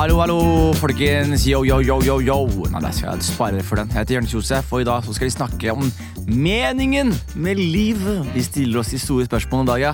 [0.00, 1.42] Hallo, hallo, folkens.
[1.44, 2.36] Yo, yo, yo, yo, yo.
[2.72, 3.90] Nei, der skal jeg spare for den.
[3.92, 5.90] Jeg heter Jonis Josef, og i dag skal vi snakke om
[6.24, 8.30] meningen med livet.
[8.32, 9.92] Vi stiller oss de store spørsmålene i dag, ja.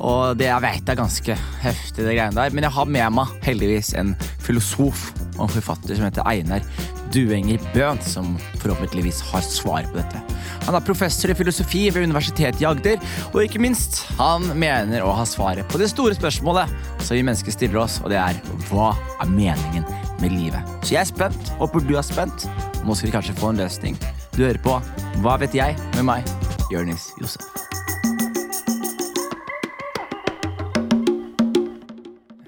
[0.00, 2.58] og det jeg vet er ganske heftig, det greiene der.
[2.58, 6.66] Men jeg har med meg heldigvis en filosof og en forfatter som heter Einar
[7.14, 10.35] Duenger Bøhn, som forhåpentligvis har svar på dette.
[10.66, 15.12] Han er professor i filosofi ved Universitetet i Agder, og ikke minst, han mener å
[15.14, 16.72] ha svaret på det store spørsmålet
[17.06, 18.88] som vi mennesker stiller oss, og det er hva
[19.22, 19.86] er meningen
[20.18, 20.72] med livet?
[20.82, 21.52] Så jeg er spent.
[21.60, 22.48] Håper du er spent.
[22.82, 23.98] Nå skal vi kanskje få en løsning.
[24.34, 24.74] Du hører på
[25.22, 25.78] Hva vet jeg?
[25.94, 26.34] med meg,
[26.74, 27.46] Jonis Josef.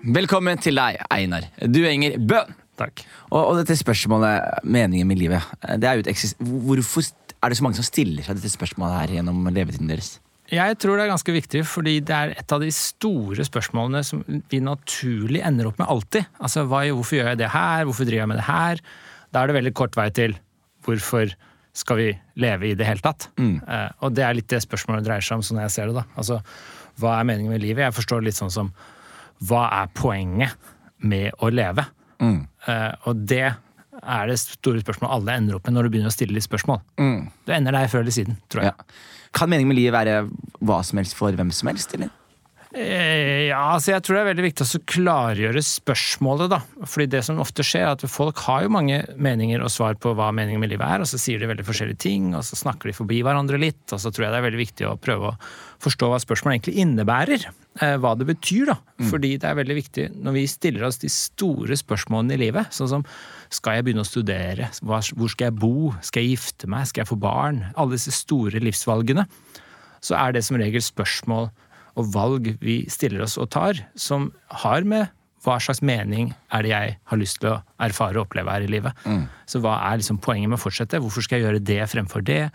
[0.09, 2.51] Velkommen til deg, Einar Du henger Bøhn.
[2.79, 3.03] Takk.
[3.31, 5.43] Og, og dette spørsmålet, meningen med livet,
[5.79, 6.39] det er jo et eksist...
[6.39, 7.07] Hvorfor
[7.43, 10.17] er det så mange som stiller seg dette spørsmålet her gjennom levetiden deres?
[10.49, 14.23] Jeg tror det er ganske viktig, fordi det er et av de store spørsmålene som
[14.49, 16.25] vi naturlig ender opp med alltid.
[16.41, 17.85] Altså, hva, Hvorfor gjør jeg det her?
[17.85, 18.81] Hvorfor driver jeg med det her?
[19.29, 20.39] Da er det veldig kort vei til
[20.89, 21.35] hvorfor
[21.77, 22.07] skal vi
[22.41, 23.29] leve i det hele tatt?
[23.39, 26.01] Eh, og det er litt det spørsmålet dreier seg om, sånn jeg ser det.
[26.01, 26.07] da.
[26.19, 26.41] Altså,
[26.99, 27.85] Hva er meningen med livet?
[27.85, 28.73] Jeg forstår det litt sånn som
[29.47, 30.57] hva er poenget
[31.05, 31.85] med å leve?
[32.19, 33.53] Eh, og det
[34.03, 36.81] er det store spørsmål alle ender opp med når du begynner å stille litt spørsmål.
[36.99, 38.75] Du ender der før eller siden, tror jeg.
[38.77, 39.29] Ja.
[39.37, 40.23] Kan meningen med livet være
[40.65, 41.93] hva som helst for hvem som helst?
[41.95, 42.13] eller?
[42.77, 46.59] Eh, Ja, altså jeg tror det er veldig viktig å så klargjøre spørsmålet, da.
[46.85, 50.13] Fordi det som ofte skjer, er at folk har jo mange meninger og svar på
[50.19, 52.91] hva meningen med livet er, og så sier de veldig forskjellige ting, og så snakker
[52.91, 55.39] de forbi hverandre litt, og så tror jeg det er veldig viktig å prøve å
[55.81, 57.47] forstå hva spørsmålet egentlig innebærer.
[57.81, 58.77] eh, Hva det betyr, da.
[59.09, 62.89] Fordi det er veldig viktig når vi stiller oss de store spørsmålene i livet, sånn
[62.91, 63.05] som
[63.49, 67.13] skal jeg begynne å studere, hvor skal jeg bo, skal jeg gifte meg, skal jeg
[67.15, 67.65] få barn?
[67.77, 69.25] Alle disse store livsvalgene
[70.05, 71.49] så er det som regel spørsmål
[71.99, 74.31] og valg vi stiller oss og tar, som
[74.65, 75.09] har med
[75.47, 78.71] hva slags mening er det jeg har lyst til å erfare og oppleve her i
[78.71, 79.07] livet.
[79.49, 81.01] Så hva er liksom poenget med å fortsette?
[81.03, 82.49] Hvorfor skal jeg gjøre det fremfor det?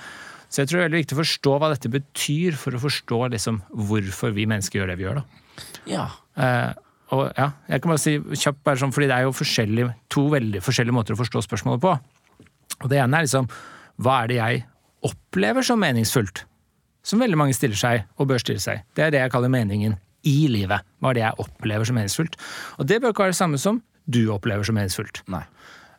[0.52, 3.20] Så jeg tror det er veldig viktig å forstå hva dette betyr, for å forstå
[3.34, 5.22] liksom hvorfor vi mennesker gjør det vi gjør.
[5.22, 5.64] da.
[5.90, 6.04] Ja.
[6.38, 6.72] Eh,
[7.14, 10.62] og ja, jeg kan bare si kjapt, bare sånn, fordi det er jo to veldig
[10.66, 11.96] forskjellige måter å forstå spørsmålet på.
[12.84, 13.50] Og det ene er liksom,
[14.04, 14.64] hva er det jeg
[15.08, 16.46] opplever som meningsfullt?
[17.04, 18.84] Som veldig mange stiller seg, og bør stille seg.
[18.96, 19.98] Det er det jeg kaller meningen
[20.28, 20.86] i livet.
[21.04, 22.38] Hva er det jeg opplever som meningsfullt?
[22.80, 25.24] Og det bør ikke være det samme som du opplever som meningsfullt.
[25.32, 25.44] Nei.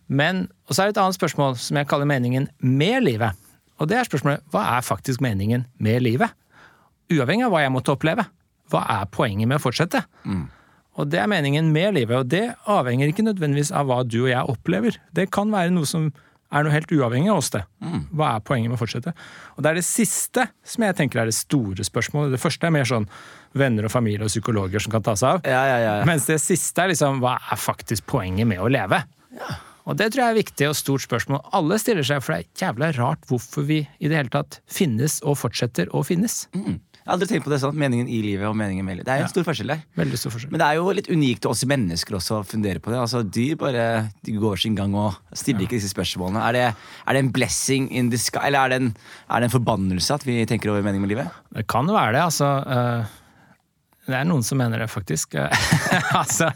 [0.09, 3.37] Men, og så er det et annet spørsmål som jeg kaller meningen med livet.
[3.81, 6.33] Og det er spørsmålet, hva er faktisk meningen med livet?
[7.13, 8.27] Uavhengig av hva jeg måtte oppleve.
[8.73, 10.05] Hva er poenget med å fortsette?
[10.95, 14.31] Og det er meningen med livet, og det avhenger ikke nødvendigvis av hva du og
[14.31, 14.97] jeg opplever.
[15.17, 16.13] Det kan være noe som
[16.55, 17.65] er noe helt uavhengig av oss, det.
[18.15, 19.15] Hva er poenget med å fortsette?
[19.57, 22.35] Og det er det siste som jeg tenker er det store spørsmålet.
[22.37, 23.09] Det første er mer sånn
[23.59, 25.45] venner og familie og psykologer som kan ta seg av.
[25.49, 25.93] Ja, ja, ja.
[26.01, 26.09] ja.
[26.09, 29.03] Mens det siste er liksom hva er faktisk poenget med å leve?
[29.85, 31.43] Og det tror jeg er viktig og stort spørsmål.
[31.57, 35.19] Alle stiller seg, for det er jævla rart hvorfor vi i det hele tatt finnes
[35.23, 36.47] og fortsetter å finnes.
[36.57, 36.79] Mm.
[37.05, 37.75] Jeg har aldri tenkt på det sånn.
[37.77, 39.05] Meningen i livet og meningen med livet.
[39.05, 39.81] Det er jo en stor forskjell der.
[40.01, 40.53] Veldig stor forskjell.
[40.55, 42.97] Men det er jo litt unikt til oss mennesker også å fundere på det.
[43.03, 43.83] Altså, Dyr bare
[44.25, 46.41] de går sin gang og stiller ikke disse spørsmålene.
[46.49, 46.63] Er det,
[47.05, 48.89] er det en blessing in the sky, eller er det, en,
[49.29, 51.37] er det en forbannelse at vi tenker over meningen med livet?
[51.53, 52.49] Det kan være det, altså.
[52.73, 53.13] eh,
[54.05, 55.37] Det er noen som mener det, faktisk.
[56.21, 56.51] altså,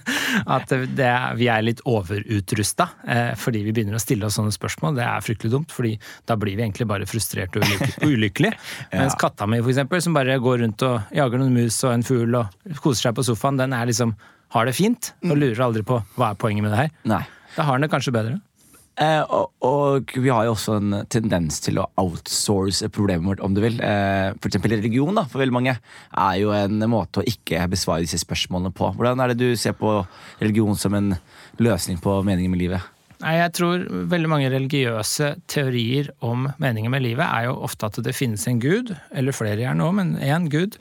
[0.45, 4.99] at det, vi er litt overutrusta eh, fordi vi begynner å stille oss sånne spørsmål.
[4.99, 5.95] Det er fryktelig dumt, fordi
[6.29, 8.53] da blir vi egentlig bare frustrerte og ulykkelige.
[8.93, 9.05] ja.
[9.05, 12.07] Mens katta mi, for eksempel, som bare går rundt og jager noen mus og en
[12.07, 14.17] fugl og koser seg på sofaen, den er liksom
[14.55, 16.95] har det fint og lurer aldri på hva er poenget med det her.
[17.09, 17.25] Nei.
[17.57, 18.39] Da har den det kanskje bedre.
[18.99, 23.55] Eh, og, og vi har jo også en tendens til å outsource problemet vårt, om
[23.55, 23.79] du vil.
[23.85, 28.03] Eh, for eksempel religion, da, for veldig mange, er jo en måte å ikke besvare
[28.03, 28.91] disse spørsmålene på.
[28.99, 30.01] Hvordan er det du ser på
[30.43, 31.13] religion som en
[31.63, 32.95] løsning på meningen med livet?
[33.23, 37.99] Nei, jeg tror veldig mange religiøse teorier om meningen med livet er jo ofte at
[38.07, 40.79] det finnes en gud, eller flere gjerne òg, men én gud,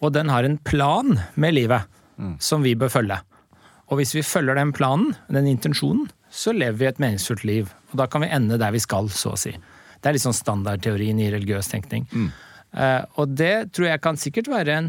[0.00, 1.88] og den har en plan med livet
[2.40, 3.18] som vi bør følge.
[3.92, 7.70] Og hvis vi følger den planen, den intensjonen, så lever vi et meningsfullt liv.
[7.92, 9.54] Og da kan vi ende der vi skal, så å si.
[9.54, 12.08] Det er litt sånn standardteorien i religiøs tenkning.
[12.74, 14.88] Eh, og det tror jeg kan sikkert være en,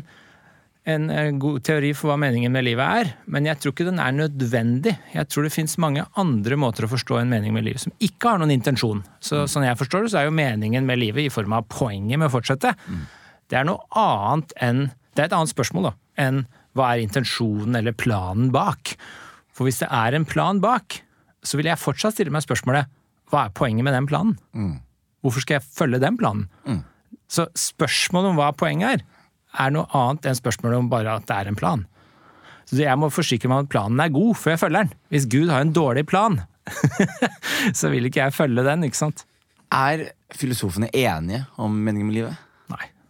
[0.89, 4.01] en eh, god teori for hva meningen med livet er, men jeg tror ikke den
[4.01, 4.95] er nødvendig.
[5.13, 8.33] Jeg tror det fins mange andre måter å forstå en mening med livet som ikke
[8.33, 9.05] har noen intensjon.
[9.21, 12.17] Så sånn jeg forstår det, så er jo meningen med livet i form av poenget
[12.17, 12.73] med å fortsette.
[13.45, 16.41] Det er noe annet enn Det er et annet spørsmål, da, enn
[16.75, 18.97] hva er intensjonen eller planen bak?
[19.55, 20.97] For hvis det er en plan bak,
[21.45, 22.89] så vil jeg fortsatt stille meg spørsmålet
[23.31, 24.35] hva er poenget med den planen?
[25.25, 26.47] Hvorfor skal jeg følge den planen?
[27.31, 29.05] Så spørsmålet om hva poenget er,
[29.57, 31.85] er noe annet enn spørsmålet om bare at det er en plan.
[32.65, 34.93] Så jeg må forsikre meg om at planen er god før jeg følger den.
[35.13, 36.39] Hvis Gud har en dårlig plan,
[37.79, 39.25] så vil ikke jeg følge den, ikke sant?
[39.73, 42.44] Er filosofene enige om meningen med livet?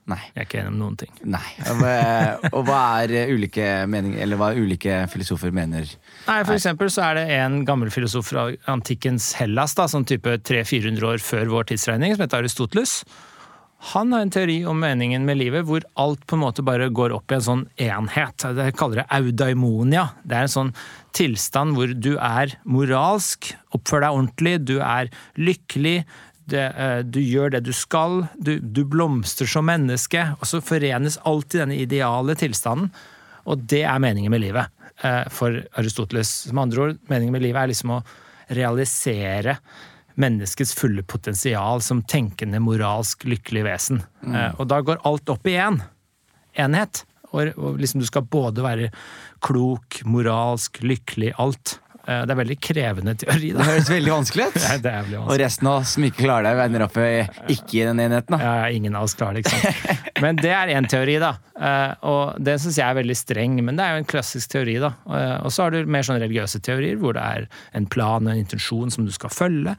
[0.06, 0.20] Nei.
[0.36, 1.14] Jeg er ikke enig om noen ting.
[1.34, 1.48] Nei.
[1.72, 5.88] Og hva- Og hva er eh, ulike meninger, eller hva ulike filosofer mener?
[6.28, 10.38] Nei, For eksempel så er det en gammel filosof fra antikkens Hellas, da, sånn type
[10.46, 13.00] 300-400 år før vår tidsregning, som heter Aristoteles.
[13.96, 17.12] Han har en teori om meningen med livet hvor alt på en måte bare går
[17.14, 18.46] opp i en sånn enhet.
[18.56, 20.08] Det kaller det audaimonia.
[20.26, 20.72] Det er en sånn
[21.18, 26.00] tilstand hvor du er moralsk, oppfører deg ordentlig, du er lykkelig,
[26.52, 31.18] det, eh, du gjør det du skal, du, du blomstrer som menneske, og så forenes
[31.26, 32.92] alt i denne ideale tilstanden.
[33.46, 34.72] Og det er meningen med livet
[35.06, 36.38] eh, for Aristoteles.
[36.52, 38.04] Med andre ord, meningen med livet er liksom å
[38.56, 39.60] realisere
[40.16, 44.00] menneskets fulle potensial som tenkende, moralsk, lykkelig vesen.
[44.24, 44.56] Mm.
[44.62, 45.82] Og da går alt opp i én
[46.56, 47.04] enhet.
[47.34, 48.92] Og, og liksom du skal både være
[49.44, 51.80] klok, moralsk, lykkelig, alt.
[52.08, 53.64] Eh, Det er veldig krevende teori, Da.
[53.64, 54.58] Det høres veldig vanskelig ut.
[54.66, 56.98] Ja, det veldig Og resten av oss som ikke klarer det, ender opp
[57.50, 58.38] ikke i den enheten.
[58.38, 58.40] da.
[58.44, 60.12] Ja, ingen av oss klarer det, ikke sant.
[60.24, 61.32] Men det er én teori, da.
[61.60, 64.78] Eh, Og det syns jeg er veldig streng, men det er jo en klassisk teori,
[64.84, 64.94] da.
[65.10, 68.32] Eh, Og så har du mer sånn religiøse teorier, hvor det er en plan og
[68.36, 69.76] en intensjon som du skal følge.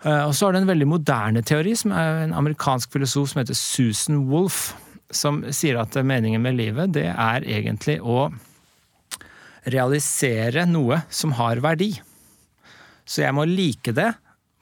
[0.00, 3.54] Og så har du en veldig moderne teori, som er en amerikansk filosof som heter
[3.58, 4.70] Susan Wolff,
[5.12, 8.30] som sier at meningen med livet, det er egentlig å
[9.68, 11.92] realisere noe som har verdi.
[13.04, 14.08] Så jeg må like det,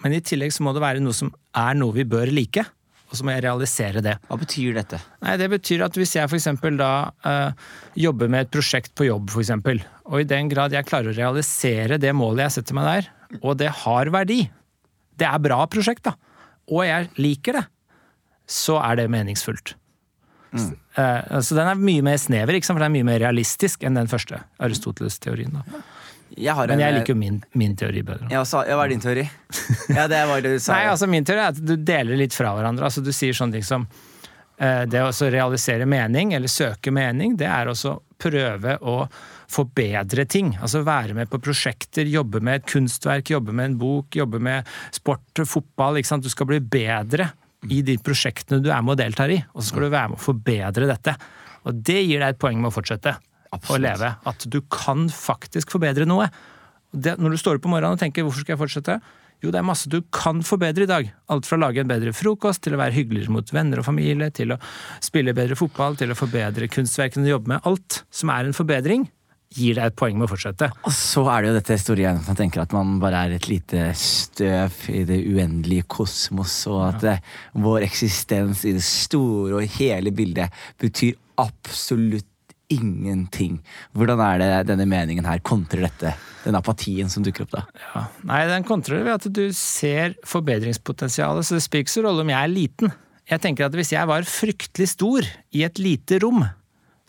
[0.02, 2.64] men i tillegg så må det være noe som er noe vi bør like.
[3.08, 4.18] Og så må jeg realisere det.
[4.28, 4.98] Hva betyr dette?
[5.24, 6.48] Nei, Det betyr at hvis jeg f.eks.
[6.76, 6.90] da
[7.24, 7.68] eh,
[8.04, 11.16] jobber med et prosjekt på jobb, for eksempel, og i den grad jeg klarer å
[11.16, 13.10] realisere det målet jeg setter meg der,
[13.40, 14.42] og det har verdi,
[15.18, 16.14] det er bra prosjekt, da,
[16.68, 17.64] og jeg liker det,
[18.48, 19.74] så er det meningsfullt.
[20.54, 24.10] Eh, så den er mye mer snever, for den er mye mer realistisk enn den
[24.10, 25.60] første Aristoteles-teorien.
[25.60, 25.82] da.
[26.38, 28.28] Jeg har Men jeg liker jo min, min teori bedre.
[28.30, 29.24] Ja, også, ja, Hva er din teori?
[29.96, 30.76] Ja, det var det du sa.
[30.76, 32.84] Nei, altså Min teori er at du deler litt fra hverandre.
[32.84, 33.86] Altså Du sier sånne ting som
[34.60, 39.00] eh, Det å realisere mening, eller søke mening, det er også prøve å
[39.48, 40.52] forbedre ting.
[40.60, 44.68] Altså være med på prosjekter, jobbe med et kunstverk, jobbe med en bok, jobbe med
[44.92, 45.96] sport, fotball.
[45.98, 46.26] ikke sant?
[46.26, 47.30] Du skal bli bedre
[47.66, 50.20] i de prosjektene du er med og deltar i, og så skal du være med
[50.20, 51.14] å forbedre dette.
[51.66, 53.16] Og det gir deg et poeng med å fortsette
[53.56, 54.12] å leve.
[54.28, 56.28] At du kan faktisk forbedre noe.
[56.92, 59.00] Det, når du står opp om morgenen og tenker 'hvorfor skal jeg fortsette'?
[59.38, 61.10] Jo, det er masse du kan forbedre i dag.
[61.30, 64.30] Alt fra å lage en bedre frokost, til å være hyggeligere mot venner og familie,
[64.34, 64.58] til å
[65.00, 67.60] spille bedre fotball, til å forbedre kunstverkene du jobber med.
[67.64, 69.06] Alt som er en forbedring,
[69.54, 70.68] gir deg et poeng med å fortsette.
[70.84, 73.90] Og så er det jo dette store som tenker at man bare er et lite
[73.96, 77.14] støv i det uendelige kosmos, og at ja.
[77.56, 82.28] vår eksistens i det store og hele bildet betyr absolutt
[82.68, 83.56] ingenting.
[83.96, 86.12] Hvordan er det denne meningen her kontrer dette?
[86.44, 87.62] Den apatien som dukker opp da?
[87.86, 88.02] Ja.
[88.28, 92.34] Nei, den kontrer ved at du ser forbedringspotensialet, så det spiller ikke så rolle om
[92.34, 92.92] jeg er liten.
[93.28, 95.24] Jeg tenker at hvis jeg var fryktelig stor
[95.56, 96.44] i et lite rom,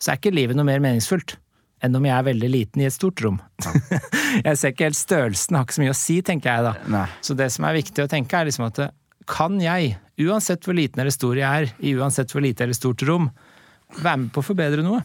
[0.00, 1.36] så er ikke livet noe mer meningsfullt
[1.84, 3.40] enn om jeg er veldig liten i et stort rom.
[4.46, 6.74] jeg ser ikke helt størrelsen, har ikke så mye å si, tenker jeg da.
[6.92, 7.06] Nei.
[7.24, 8.82] Så det som er viktig å tenke, er liksom at
[9.30, 13.04] kan jeg, uansett hvor liten eller stor jeg er, i uansett hvor lite eller stort
[13.08, 13.30] rom,
[14.00, 15.02] være med på å forbedre noe?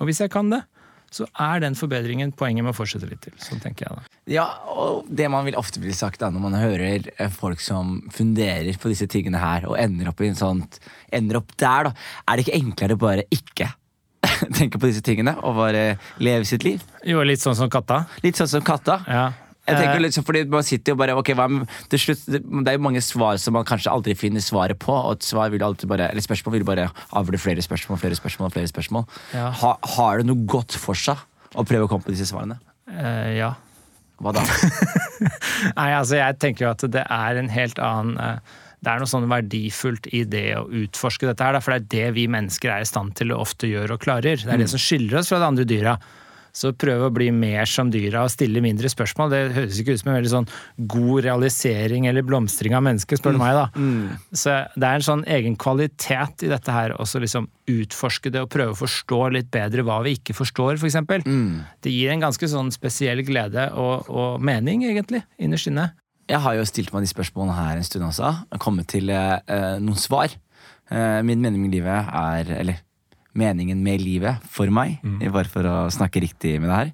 [0.00, 0.62] Og hvis jeg kan det,
[1.12, 3.34] så er den forbedringen poenget med å fortsette litt til.
[3.40, 4.18] Sånn tenker jeg da.
[4.30, 8.00] Ja, og det man vil ofte bli sagt da, når man hører eh, folk som
[8.12, 10.80] funderer på disse tingene her, og ender opp sånt,
[11.14, 13.70] ender opp der, da, er det ikke enklere bare ikke
[14.58, 16.84] tenke på disse tingene, og bare leve sitt liv?
[17.06, 18.04] Jo, litt sånn som katta.
[18.24, 19.00] Litt sånn som katta.
[19.08, 19.26] Ja.
[19.66, 21.46] Jeg tenker liksom, fordi Man sitter jo bare ok, hva,
[21.90, 22.38] til slutt, det,
[22.70, 24.94] er jo mange svar som man kanskje aldri finner svaret på.
[24.94, 26.84] Og et svar vil alltid bare, eller spørsmål vil bare
[27.18, 28.52] avle flere spørsmål flere spørsmål.
[28.54, 29.50] flere spørsmål Ja.
[29.50, 31.18] ha, Har det noe godt for seg
[31.56, 32.60] å prøve å komme på disse svarene?
[32.86, 33.54] eh, ja.
[34.22, 34.44] Hva da?
[35.76, 38.54] Nei, altså jeg tenker jo at det er en helt annen eh,
[38.86, 42.14] Det er noe sånn verdifullt i det å utforske dette her, for det er det
[42.20, 44.38] vi mennesker er i stand til å ofte gjøre og klarer.
[44.38, 45.96] Det er det som skiller oss fra de andre dyra.
[46.56, 50.00] Så prøve å bli mer som dyra og stille mindre spørsmål, det høres ikke ut
[50.00, 50.46] som en veldig sånn
[50.94, 53.66] god realisering eller blomstring av mennesket, spør du meg, da.
[54.32, 58.48] Så det er en sånn egen kvalitet i dette her, også liksom utforske det og
[58.54, 60.94] prøve å forstå litt bedre hva vi ikke forstår, f.eks.
[60.94, 61.26] eksempel.
[61.84, 65.90] Det gir en ganske sånn spesiell glede og, og mening, egentlig, innerst inne.
[66.26, 68.32] Jeg har jo stilt meg de spørsmålene her en stund også.
[68.50, 70.32] og Kommet til eh, eh, noen svar.
[70.90, 72.82] Eh, min mening med livet er Eller
[73.36, 74.96] meningen med livet for meg,
[75.28, 76.92] bare for å snakke riktig med det her,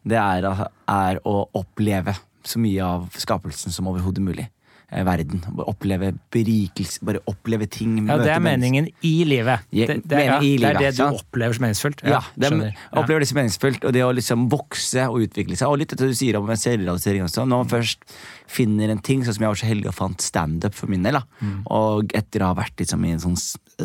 [0.00, 0.46] det er,
[0.88, 4.46] er å oppleve så mye av skapelsen som overhodet mulig.
[4.90, 5.40] Eh, verden.
[5.56, 7.96] Bare oppleve berikelse, bare oppleve ting.
[8.06, 8.50] Ja, det er mennesker.
[8.50, 9.60] meningen i livet.
[9.72, 12.02] Ja, Det, det, er- ja, i livet det er det du opplever som meningsfullt.
[12.04, 12.76] Ja, det er, skjønner.
[12.92, 15.68] opplever det som meningsfullt, og det å liksom vokse og utvikle seg.
[15.68, 17.44] Og litt det du sier om selvrealisering også.
[17.46, 17.98] Når man først
[18.46, 21.14] finner en ting, sånn som jeg var så heldig og fant standup for min del.
[21.40, 21.62] Mm.
[21.70, 23.36] og etter å ha vært liksom i en sånn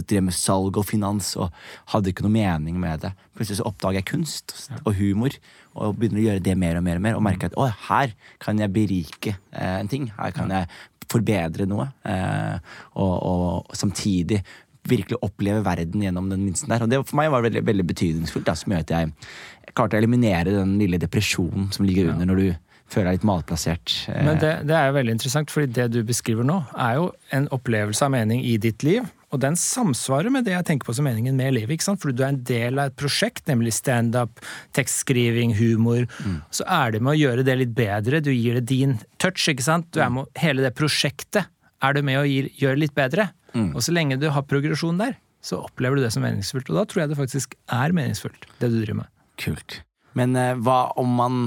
[0.08, 1.50] drev med salg og finans og
[1.94, 5.36] hadde ikke noe mening med det, plutselig så oppdager jeg kunst og humor,
[5.80, 8.16] og begynner å gjøre det mer og mer og mer, og merker at å, her
[8.44, 10.10] kan jeg berike eh, en ting.
[10.20, 10.68] Her kan jeg
[11.10, 11.90] forbedre noe.
[12.06, 14.44] Eh, og, og samtidig
[14.90, 16.84] virkelig oppleve verden gjennom den minsten der.
[16.84, 20.02] Og det for meg var veldig, veldig betydningsfullt, da, som gjør at jeg klarte å
[20.02, 22.48] eliminere den lille depresjonen som ligger under når du
[22.90, 23.94] føler deg litt malplassert.
[24.10, 27.12] Eh, Men det, det er jo veldig interessant, fordi det du beskriver nå, er jo
[27.36, 29.06] en opplevelse av mening i ditt liv.
[29.30, 31.76] Og den samsvarer med det jeg tenker på som meningen med livet.
[31.76, 32.02] ikke sant?
[32.02, 34.42] Fordi du er en del av et prosjekt, nemlig standup,
[34.74, 36.08] tekstskriving, humor.
[36.56, 38.24] Så er det med å gjøre det litt bedre.
[38.26, 39.46] Du gir det din touch.
[39.52, 39.90] ikke sant?
[39.94, 41.46] Du er med, Hele det prosjektet
[41.80, 43.30] er du med å gjøre gjøre litt bedre.
[43.56, 46.70] Og så lenge du har progresjon der, så opplever du det som meningsfullt.
[46.70, 49.14] Og da tror jeg det faktisk er meningsfullt, det du driver med.
[49.40, 49.80] Kult.
[50.18, 51.40] Men eh, hva om man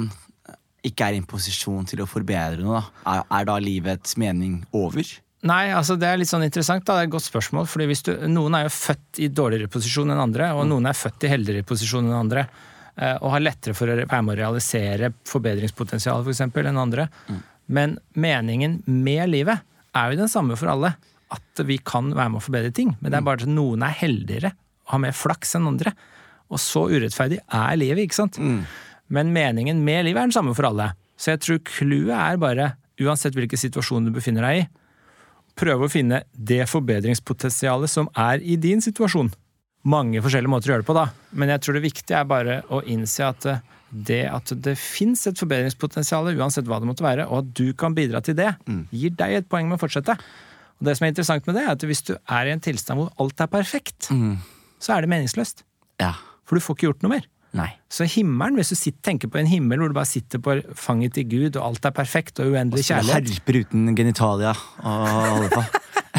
[0.87, 2.81] ikke er i en posisjon til å forbedre noe?
[2.81, 3.13] da?
[3.13, 5.07] Er, er da livets mening over?
[5.43, 6.85] Nei, altså det er litt sånn interessant.
[6.87, 7.67] da, Det er et godt spørsmål.
[7.67, 10.95] fordi hvis du, Noen er jo født i dårligere posisjon enn andre, og noen er
[10.95, 12.47] født i heldigere posisjon enn andre.
[12.97, 17.09] eh, Og har lettere for å være med å realisere forbedringspotensialet for eksempel, enn andre.
[17.69, 19.61] Men meningen med livet
[19.95, 20.95] er jo den samme for alle.
[21.33, 22.97] At vi kan være med å forbedre ting.
[23.01, 24.53] Men det er bare at noen er heldigere
[24.87, 25.93] og har mer flaks enn andre.
[26.53, 28.37] Og så urettferdig er livet, ikke sant?
[29.09, 30.93] Men meningen med livet er den samme for alle.
[31.17, 34.69] Så jeg tror clouet er bare, uansett hvilken situasjon du befinner deg i,
[35.59, 39.33] prøve å finne det forbedringspotensialet som er i din situasjon.
[39.89, 41.09] Mange forskjellige måter å gjøre det på, da.
[41.35, 45.27] Men jeg tror det viktige er bare å innse at eh, det at det fins
[45.29, 48.55] et forbedringspotensial, uansett hva det måtte være, og at du kan bidra til det,
[48.91, 50.17] gir deg et poeng med å fortsette.
[50.81, 53.03] Og det som er interessant med det, er at hvis du er i en tilstand
[53.03, 54.09] hvor alt er perfekt,
[54.81, 55.61] så er det meningsløst.
[56.01, 56.15] Ja.
[56.49, 57.29] For du får ikke gjort noe mer.
[57.53, 57.69] Nei.
[57.93, 61.13] Så himmelen, hvis du sitter, tenker på en himmel hvor du bare sitter på fanget
[61.19, 65.65] til Gud, og alt er perfekt og uendelig kjærlighet, Herper uten genitalia og holde på.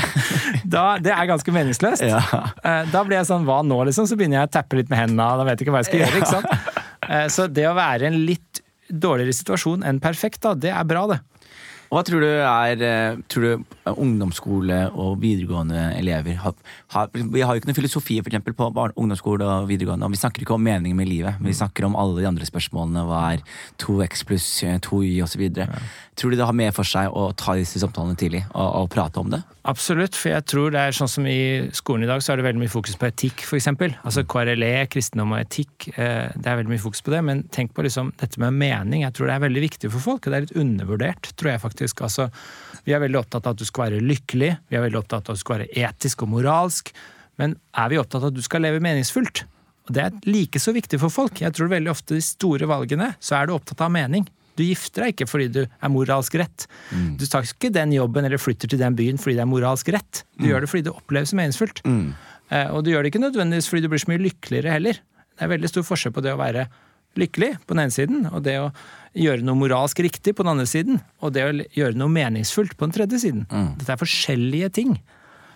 [0.75, 2.05] da, det er ganske meningsløst.
[2.05, 2.21] Ja.
[2.61, 4.05] Eh, Da blir jeg sånn, hva nå, liksom?
[4.09, 6.03] Så begynner jeg å tappe litt med hendene, da vet jeg ikke hva jeg skal
[6.03, 6.21] gjøre.
[6.21, 6.79] ikke sant?
[7.09, 8.61] Eh, Så det å være i en litt
[8.93, 11.19] dårligere situasjon enn perfekt, da, det er bra, det.
[11.93, 16.55] Og hva tror du er eh, Tror du ungdomsskole og videregående elever har,
[16.95, 20.07] har, Vi har jo ikke noen filosofi for eksempel, på ungdomsskole og videregående.
[20.07, 21.37] og Vi snakker ikke om meningen med livet.
[21.43, 23.03] Vi snakker om alle de andre spørsmålene.
[23.05, 23.43] Hva er
[23.83, 24.47] 2x pluss
[24.87, 25.43] 2y osv.
[26.17, 29.21] Tror du det har mer for seg å ta disse samtalene tidlig og, og prate
[29.21, 29.43] om det?
[29.63, 32.47] Absolutt, for jeg tror det er sånn som i skolen i dag, så er det
[32.49, 33.69] veldig mye fokus på etikk, f.eks.
[34.03, 35.87] Altså KRLE, kristendom og etikk.
[35.95, 39.05] eh, Det er veldig mye fokus på det, men tenk på liksom dette med mening.
[39.05, 41.63] Jeg tror det er veldig viktig for folk, og det er litt undervurdert, tror jeg
[41.63, 41.82] faktisk.
[41.91, 42.29] Altså,
[42.85, 45.33] vi er veldig opptatt av at du skal være lykkelig, vi er veldig opptatt av
[45.35, 46.93] at du skal være etisk og moralsk,
[47.41, 49.43] men er vi opptatt av at du skal leve meningsfullt?
[49.87, 51.41] Og det er like så viktig for folk.
[51.41, 54.23] Jeg tror veldig ofte de store valgene, så er du opptatt av mening.
[54.55, 56.67] Du gifter deg ikke fordi du er moralsk rett.
[57.19, 60.21] Du tar ikke den jobben eller flytter til den byen fordi det er moralsk rett.
[60.37, 61.81] Du gjør det fordi det oppleves som meningsfullt.
[62.53, 64.93] Eh, Og du gjør det ikke nødvendigvis fordi du blir så mye lykkeligere heller.
[65.33, 66.67] Det er veldig stor forskjell på det å være
[67.19, 68.69] lykkelig på den ene siden, og det å
[69.13, 72.87] gjøre noe moralsk riktig på den andre siden, og det å gjøre noe meningsfullt på
[72.87, 73.43] den tredje siden.
[73.77, 74.95] Dette er forskjellige ting.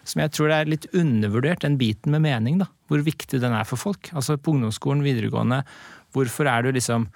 [0.08, 2.60] Som jeg tror er litt undervurdert, den biten med mening.
[2.62, 4.08] da, Hvor viktig den er for folk.
[4.14, 5.64] Altså På ungdomsskolen, videregående,
[6.16, 7.10] hvorfor er du liksom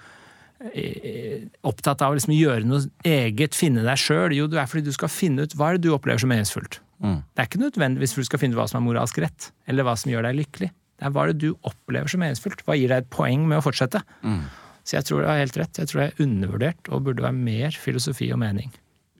[0.74, 4.34] eh, opptatt av å liksom gjøre noe eget, finne deg sjøl?
[4.36, 6.80] Jo, det er fordi du skal finne ut hva er det du opplever som meningsfullt.
[7.34, 9.82] Det er ikke nødvendigvis for du skal finne ut hva som er moralsk rett, eller
[9.88, 10.68] hva som gjør deg lykkelig.
[11.02, 12.60] Det er hva er det du opplever som meningsfullt.
[12.62, 14.04] Hva gir deg et poeng med å fortsette?
[14.86, 15.78] Så jeg tror du har helt rett.
[15.82, 18.70] Jeg tror det er undervurdert og burde være mer filosofi og mening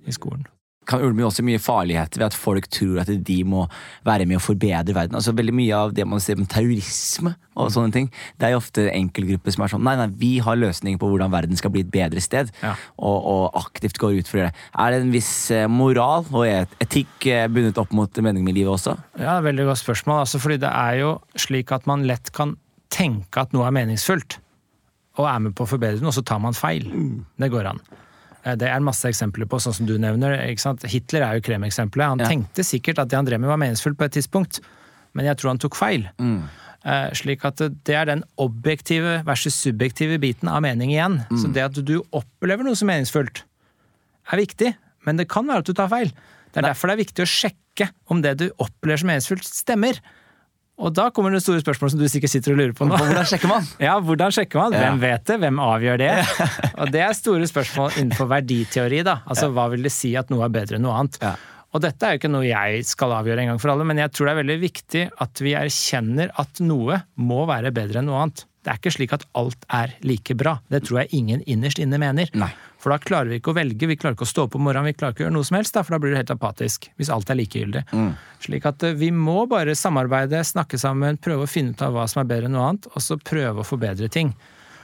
[0.06, 0.46] i skolen.
[0.88, 3.66] Kan ulme også mye farligheter ved at folk tror at de må
[4.06, 5.14] være med å forbedre verden.
[5.14, 8.06] Altså Veldig mye av det man ser om terrorisme og sånne ting,
[8.40, 11.30] det er jo ofte enkeltgrupper som er sånn Nei, nei, vi har løsninger på hvordan
[11.34, 12.72] verden skal bli et bedre sted, Ja.
[12.96, 14.50] og, og aktivt går ut for det.
[14.74, 18.72] Er det en viss eh, moral og etikk eh, bundet opp mot meningen med livet
[18.72, 18.96] også?
[19.20, 20.22] Ja, Veldig godt spørsmål.
[20.24, 22.56] Altså, fordi det er jo slik at man lett kan
[22.92, 24.38] tenke at noe er meningsfullt,
[25.20, 26.88] og er med på å forbedre noe, og så tar man feil.
[27.36, 27.84] Det går an.
[28.44, 30.36] Eh, Det er masse eksempler på, sånn som du nevner.
[30.88, 32.08] Hitler er jo kremeksempelet.
[32.08, 32.26] Han Ja.
[32.28, 34.60] tenkte sikkert at det han drev med var meningsfullt på et tidspunkt,
[35.14, 36.08] men jeg tror han tok feil.
[36.84, 41.24] Eh, slik at det er den objektive versus subjektive biten av mening igjen.
[41.38, 43.42] Så det at du opplever noe som meningsfullt,
[44.32, 44.74] er viktig,
[45.06, 46.10] men det kan være at du tar feil.
[46.52, 49.98] Det er derfor det er viktig å sjekke om det du opplever som meningsfullt, stemmer.
[50.80, 52.96] Og da kommer det store spørsmålet som du sikkert sitter og lurer på nå.
[52.96, 53.66] Hvordan sjekker man?
[53.86, 54.74] Ja, hvordan sjekker man?
[54.74, 54.86] Ja.
[54.86, 55.36] Hvem vet det?
[55.44, 56.10] Hvem avgjør det?
[56.80, 59.18] Og det er store spørsmål innenfor verditeori, da.
[59.28, 61.20] Altså hva vil det si at noe er bedre enn noe annet?
[61.72, 64.12] Og dette er jo ikke noe jeg skal avgjøre en gang for alle, men jeg
[64.12, 68.24] tror det er veldig viktig at vi erkjenner at noe må være bedre enn noe
[68.26, 68.44] annet.
[68.62, 70.58] Det er ikke slik at alt er like bra.
[70.70, 72.28] Det tror jeg ingen innerst inne mener.
[72.38, 72.50] Nei.
[72.82, 74.90] For da klarer vi ikke å velge, vi klarer ikke å stå opp om morgenen,
[74.90, 76.88] vi klarer ikke å gjøre noe som helst, da, for da blir det helt apatisk.
[76.98, 77.84] Hvis alt er likegyldig.
[78.42, 82.08] Slik at eh, vi må bare samarbeide, snakke sammen, prøve å finne ut av hva
[82.10, 84.34] som er bedre enn noe annet, og så prøve å forbedre ting.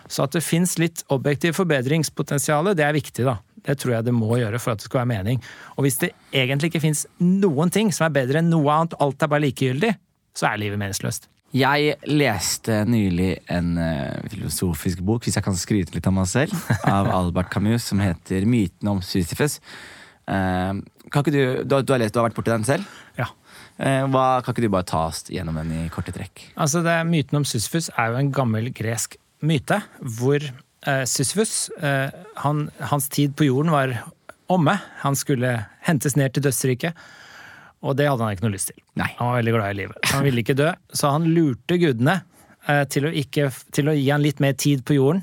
[0.08, 3.40] Så at det fins litt objektiv forbedringspotensial, det er viktig, da.
[3.66, 5.42] Det tror jeg det må gjøre for at det skal være mening.
[5.76, 9.26] Og hvis det egentlig ikke fins noen ting som er bedre enn noe annet, alt
[9.26, 9.90] er bare likegyldig,
[10.38, 11.28] så er livet meningsløst.
[11.56, 16.52] Jeg leste nylig en eh, filosofisk bok, hvis jeg kan skryte litt av meg selv,
[16.98, 19.56] av Albert Camus, som heter 'Myten om Sisyfus'.
[20.28, 20.74] Eh,
[21.08, 22.84] kan ikke du, du, du har lest, du har vært borti den selv?
[23.16, 23.30] Ja.
[23.80, 26.50] Eh, hva, kan ikke du bare ta oss gjennom den i korte trekk?
[26.60, 29.80] Altså det, Myten om Sisyfus er jo en gammel gresk myte,
[30.18, 31.70] hvor eh, Sisyfus,
[32.44, 33.96] han, hans tid på jorden var
[34.52, 34.76] omme.
[35.00, 35.54] Han skulle
[35.88, 37.08] hentes ned til dødsriket,
[37.84, 38.80] og det hadde han ikke noe lyst til.
[38.98, 39.10] Nei.
[39.20, 40.10] Han var veldig glad i livet.
[40.12, 42.16] Han ville ikke dø, så han lurte gudene
[42.66, 45.22] eh, til å, ikke, til å gi han litt mer tid på jorden.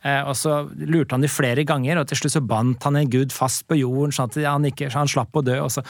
[0.00, 3.12] Eh, og så lurte han de flere ganger, og til slutt så bandt han en
[3.12, 5.58] gud fast på jorden, sånn at han, ikke, så han slapp å dø.
[5.60, 5.84] og så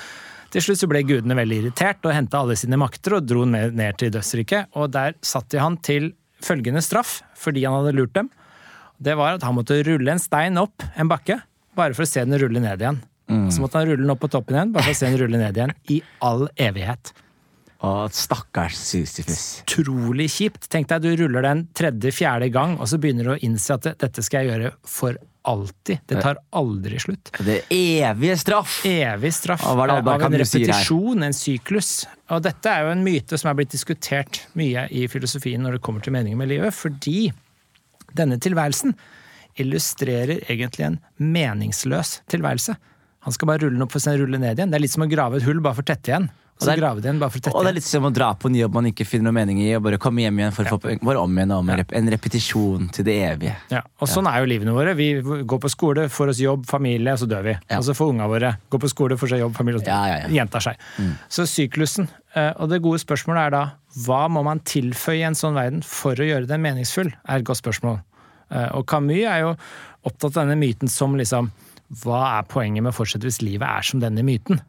[0.50, 3.76] til slutt så ble gudene veldig irritert og henta alle sine makter og dro ned,
[3.79, 4.73] ned til dødsriket.
[4.75, 6.11] Og der satte de han til
[6.43, 8.33] følgende straff fordi han hadde lurt dem.
[9.00, 11.38] Det var at han måtte rulle en stein opp en bakke,
[11.79, 12.99] bare for å se den rulle ned igjen.
[13.30, 15.20] Og så måtte han rulle den opp på toppen igjen, bare for å se den
[15.22, 15.75] rulle ned igjen.
[15.94, 17.12] I all evighet.
[17.87, 19.44] Og stakkars Sisyfus.
[19.64, 20.66] Utrolig kjipt.
[20.72, 24.25] Tenk deg du ruller den tredje-fjerde gang, og så begynner du å innse at dette
[24.26, 25.16] skal jeg gjøre for
[25.49, 26.02] alltid.
[26.06, 27.30] Det tar aldri slutt.
[27.40, 28.82] Det er evige straff!
[28.84, 31.92] Evig straff Og hva er det Albert av en repetisjon, en syklus.
[32.34, 35.84] Og dette er jo en myte som er blitt diskutert mye i filosofien når det
[35.87, 37.30] kommer til meningen med livet, fordi
[38.16, 38.92] denne tilværelsen
[39.60, 42.76] illustrerer egentlig en meningsløs tilværelse.
[43.27, 44.71] Han skal bare rulle den opp for å rulle ned igjen.
[44.71, 46.31] Det er litt som å grave et hull bare for å tette igjen.
[46.61, 48.47] Og det er- igjen bare for tette Og det er litt som å dra på
[48.50, 50.69] en jobb man ikke finner noe mening i, og bare komme hjem igjen for å
[50.79, 51.87] få bare om igjen og om igjen.
[51.93, 53.57] En repetisjon til det evige.
[53.71, 54.95] Ja, og sånn er jo livene våre.
[54.95, 57.56] Vi går på skole, får oss jobb, familie, og så dør vi.
[57.71, 57.78] Ja.
[57.78, 60.06] Og så får unga våre gå på skole, får seg jobb, familie, og så Ja,
[60.06, 60.45] ja, ja.
[60.45, 60.76] gjentar seg.
[61.30, 62.09] Så syklusen.
[62.35, 63.71] eh, Og det gode spørsmålet er da
[64.04, 67.13] hva må man tilføye i en sånn verden for å gjøre den meningsfull?
[67.26, 68.02] er et godt spørsmål.
[68.50, 69.56] Eh, Og Camus er jo
[70.04, 71.50] opptatt av denne myten som liksom
[72.03, 74.61] Hva er poenget med å fortsette hvis livet er som denne myten?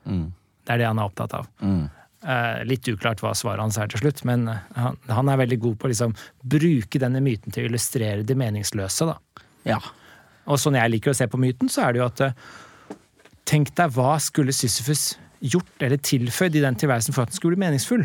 [0.66, 1.48] Det er det han er opptatt av.
[1.62, 5.60] Eh, Litt uklart hva svaret hans er til slutt, men eh, han, han er veldig
[5.64, 6.16] god på å liksom
[6.54, 9.06] bruke denne myten til å illustrere det meningsløse.
[9.10, 9.46] da.
[9.66, 9.80] Ja.
[10.50, 12.36] Og sånn jeg liker å se på myten, så er det jo at eh,
[13.52, 17.58] Tenk deg hva skulle Sisyfus gjort eller tilføyd i den tilværelsen for at den skulle
[17.58, 18.04] bli meningsfull?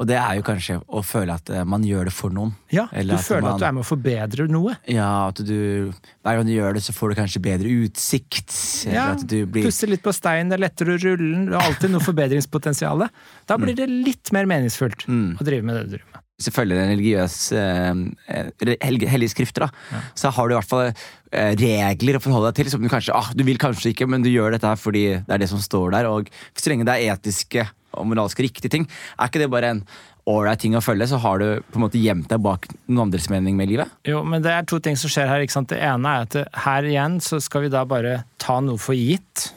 [0.00, 2.54] Og det er jo kanskje å føle at eh, man gjør det for noen.
[2.72, 4.76] Ja, Eller Du føler man- at du er med å forbedre noe.
[4.88, 5.92] Ja, at du
[6.24, 8.56] Hver gang du gjør det, så får du kanskje bedre utsikt.
[8.88, 11.46] Ja, at du blir Pusse litt på steinen, det er lettere å rulle den.
[11.50, 13.06] Det er alltid noe forbedringspotensial.
[13.46, 16.24] Da blir det litt mer meningsfullt å drive med det du driver med.
[16.40, 20.86] Hvis du følger en religiøs eh, hellige, skrifter, da, så har du i hvert fall
[20.88, 22.70] eh, regler å forholde deg til.
[22.72, 25.34] Som du kanskje ah, du vil kanskje ikke, men du gjør dette her fordi det
[25.36, 26.08] er det som står der.
[26.08, 28.86] Og så lenge det er etiske og moralsk riktig ting,
[29.18, 29.84] er ikke det bare en
[30.30, 33.30] ålreit ting å følge, så har du på en måte gjemt deg bak noen andres
[33.32, 33.90] mening med livet?
[34.06, 35.42] Jo, men det er to ting som skjer her.
[35.42, 35.72] ikke sant?
[35.72, 39.50] Det ene er at her igjen så skal vi da bare ta noe for gitt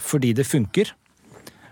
[0.00, 0.94] fordi det funker,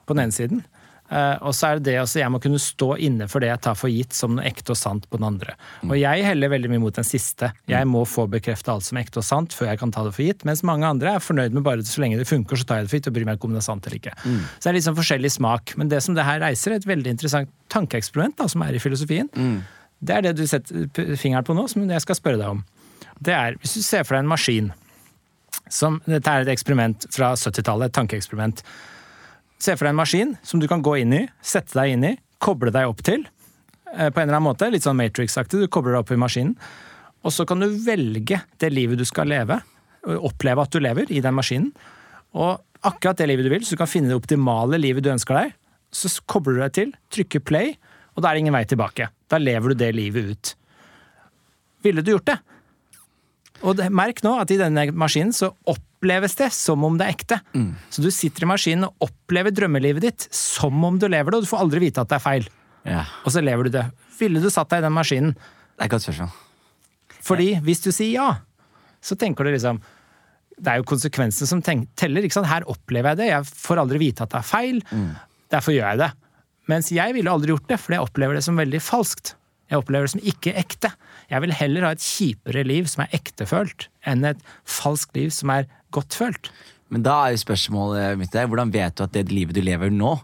[0.05, 0.65] på den ene siden.
[1.09, 3.63] Eh, og så er det det også, jeg må kunne stå inne for det jeg
[3.65, 5.55] tar for gitt som noe ekte og sant på den andre.
[5.87, 7.51] Og jeg heller veldig mye mot den siste.
[7.71, 10.27] Jeg må få bekrefta alt som ekte og sant før jeg kan ta det for
[10.27, 12.89] gitt, mens mange andre er fornøyd med bare så lenge det funker, så tar jeg
[12.89, 14.15] det for gitt og bryr meg ikke om det er sant eller ikke.
[14.25, 15.75] Så det er litt sånn forskjellig smak.
[15.81, 19.31] Men det som det her reiser, er et veldig interessant tankeeksperiment som er i filosofien.
[19.99, 22.61] Det er det du setter fingeren på nå, som jeg skal spørre deg om.
[23.19, 24.69] Det er, hvis du ser for deg en maskin
[25.73, 28.63] som, Dette er et eksperiment fra 70-tallet, et tankeeksperiment.
[29.59, 32.13] Se for deg en maskin som du kan gå inn i, sette deg inn i,
[32.43, 33.25] koble deg opp til.
[33.93, 35.61] eh, På en eller annen måte, Litt sånn Matrix-aktig.
[35.65, 36.55] Du kobler deg opp i maskinen.
[37.27, 39.61] Og så kan du velge det livet du skal leve.
[40.07, 41.73] Oppleve at du lever i den maskinen.
[42.39, 45.35] Og akkurat det livet du vil, så du kan finne det optimale livet du ønsker
[45.35, 45.57] deg.
[45.91, 47.75] Så kobler du deg til, trykker play,
[48.15, 49.09] og da er det ingen vei tilbake.
[49.29, 50.55] Da lever du det livet ut.
[51.83, 52.39] Ville du gjort det?
[53.67, 57.39] Og merk nå at i denne maskinen så oppleves det som om det er ekte.
[57.91, 61.47] Så du sitter i maskinen og opplever drømmelivet ditt som om du lever det, og
[61.47, 62.47] du får aldri vite at det er feil.
[62.87, 63.03] Ja.
[63.27, 63.87] Og så lever du det.
[64.21, 65.35] Ville du satt deg i den maskinen?
[65.79, 66.31] Det er godt spørsmål.
[67.29, 68.29] Fordi hvis du sier ja,
[69.05, 69.81] så tenker du liksom
[70.59, 72.25] Det er jo konsekvensene som teller.
[72.27, 72.49] ikke sant?
[72.51, 73.27] Her opplever jeg det.
[73.31, 74.81] Jeg får aldri vite at det er feil.
[75.55, 76.09] Derfor gjør jeg det.
[76.69, 79.37] Mens jeg ville aldri gjort det, for jeg opplever det som veldig falskt.
[79.69, 80.91] Jeg opplever det som ikke ekte.
[81.31, 85.51] Jeg vil heller ha et kjipere liv som er ektefølt, enn et falskt liv som
[85.53, 86.49] er godtfølt.
[86.89, 89.91] Men da er jo spørsmålet mitt der, hvordan vet du at det livet du lever
[89.93, 90.15] nå,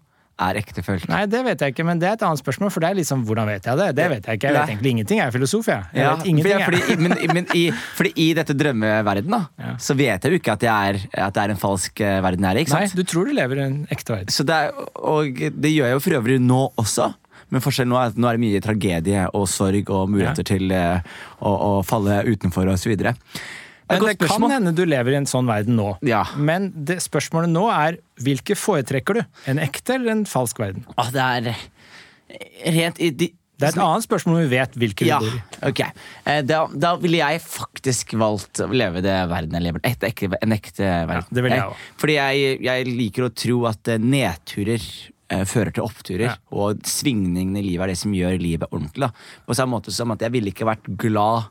[0.42, 1.04] er ektefølt?
[1.12, 3.20] Nei, det vet jeg ikke, men det er et annet spørsmål, for det er liksom
[3.28, 3.84] hvordan vet jeg det?
[3.94, 4.48] Det vet jeg ikke.
[4.48, 4.72] Jeg vet Nei.
[4.72, 5.20] egentlig ingenting.
[5.20, 5.84] Jeg er filosof, jeg.
[5.94, 6.88] Jeg Ja, vet ingenting, fordi, jeg.
[6.88, 7.62] fordi, men, men i,
[8.00, 9.74] fordi i dette drømmeverden da, Ja.
[9.78, 12.48] så vet jeg jo ikke at, jeg er, at det er en falsk eh, verden
[12.48, 12.96] her, ikke sant?
[12.96, 14.34] Nei, du tror du lever i en ekte verden.
[14.34, 17.12] Så det er, og det gjør jeg jo for øvrig nå også.
[17.54, 20.72] Men forskjellen nå er at nå er det mye tragedie og sorg og muligheter til
[20.74, 21.04] eh,
[21.38, 23.14] å, å falle utenfor og så videre.
[23.84, 25.90] Men det det kan hende du lever i en sånn verden nå.
[26.08, 26.22] Ja.
[26.40, 29.22] Men det spørsmålet nå er hvilke foretrekker du?
[29.52, 30.86] En ekte eller en falsk verden?
[30.98, 31.54] Ah, det er
[32.74, 33.28] rent i de,
[33.60, 35.68] Det er et annet spørsmål om vi vet hvilke Ja, vi bor i.
[35.70, 35.82] ok.
[36.26, 39.92] Eh, Da, da ville jeg faktisk valgt å leve det verden jeg lever i.
[39.92, 41.28] ekte, En ekte verden.
[41.30, 41.92] det vil jeg Eh, også.
[42.02, 45.12] Fordi jeg, jeg liker å tro at eh, nedturer eh,
[45.48, 46.26] fører til oppturer.
[46.28, 46.36] Ja.
[46.54, 49.08] Og svingningene i livet er det som gjør livet ordentlig.
[49.08, 49.44] Da.
[49.48, 51.50] På samme måte som at jeg ville ikke vært glad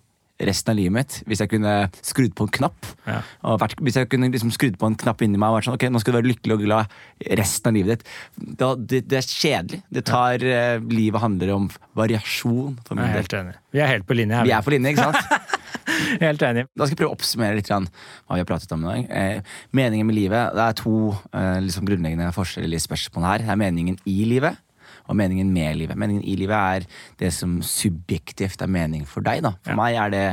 [0.50, 2.92] resten av livet mitt hvis jeg kunne skrudd på en knapp.
[3.08, 3.22] Ja.
[3.50, 5.78] Og vært, hvis jeg kunne liksom skrudd på en knapp inni meg og vært sånn
[5.78, 6.98] Ok, nå skal du være lykkelig og glad
[7.42, 8.14] resten av livet ditt.
[8.60, 9.82] Da, det, det er kjedelig.
[9.94, 12.78] Det tar eh, Livet handler om variasjon.
[12.88, 13.22] For min del.
[13.22, 13.58] helt enig.
[13.74, 14.48] Vi er helt på linje her.
[14.48, 15.54] Vi er på linje, ikke sant?
[16.24, 16.66] Helt enig.
[16.74, 19.10] Da skal jeg prøve å oppsummere litt hva vi har pratet om i dag.
[19.10, 20.96] Eh, meningen med livet, det er to
[21.34, 23.46] eh, liksom grunnleggende forskjellige spørsmål her.
[23.46, 24.60] Det er meningen i livet
[25.10, 25.98] og meningen med livet.
[26.00, 26.86] Meningen i livet er
[27.20, 29.42] det som subjektivt er mening for deg.
[29.44, 29.52] Da.
[29.64, 29.76] For Ja.
[29.76, 30.26] meg er det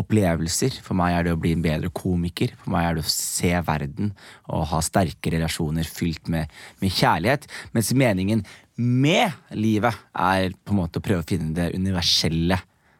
[0.00, 0.80] opplevelser.
[0.82, 2.54] For meg er det å bli en bedre komiker.
[2.62, 4.12] For meg er det å se verden
[4.48, 6.48] og ha sterke relasjoner fylt med,
[6.80, 7.46] med kjærlighet.
[7.74, 8.44] Mens meningen
[8.76, 12.58] med livet er på en måte å prøve å finne det universelle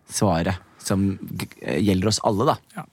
[0.09, 1.15] svaret som
[1.65, 2.45] gjelder oss alle.
[2.53, 2.57] da.
[2.77, 2.85] Ja.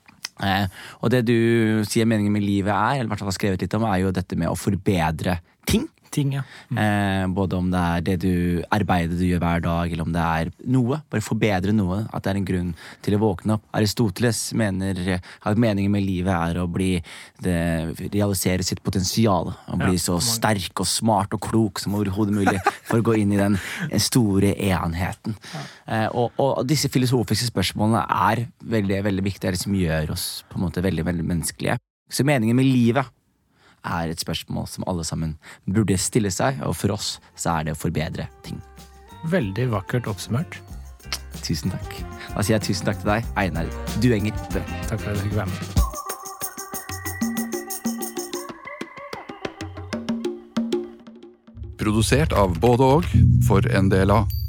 [0.42, 0.68] Eh,
[1.04, 3.76] og det du sier meningen med livet er, eller i hvert fall har skrevet litt
[3.78, 5.36] om, er jo dette med å forbedre
[5.70, 5.84] ting.
[6.12, 6.42] Ting, ja.
[6.76, 8.34] Eh, både om det er det du
[8.76, 10.98] arbeidet du gjør hver dag, eller om det er noe.
[11.10, 12.02] Bare forbedre noe.
[12.12, 12.74] At det er en grunn
[13.06, 13.64] til å våkne opp.
[13.80, 16.98] Aristoteles mener at meningen med livet er å bli
[17.40, 17.56] det,
[18.12, 19.54] realisere sitt potensial.
[19.72, 23.08] Å bli Ja, så mange- sterk og smart og klok som overhodet mulig for å
[23.08, 23.56] gå inn i den
[23.98, 25.38] store enheten.
[25.88, 29.42] Eh, og, og disse filosofiske spørsmålene er veldig, veldig viktige.
[29.42, 31.80] Det er det som gjør oss på en måte veldig, veldig menneskelige.
[32.12, 33.08] Så meningen med livet
[33.86, 37.76] er et spørsmål som alle sammen burde stille seg, og for oss så er det
[37.76, 38.62] å forbedre ting.
[39.32, 40.60] Veldig vakkert oppsummert.
[41.42, 41.96] Tusen takk.
[42.36, 43.70] Da sier jeg tusen takk til deg, Einar
[44.02, 44.36] Duenger.
[44.90, 45.60] Takk for at du fikk være med.
[51.82, 53.10] Produsert av både og
[53.48, 54.41] for en del av